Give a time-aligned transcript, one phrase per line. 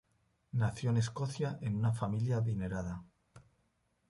[0.53, 3.03] Nació en Escocia en una familia adinerada.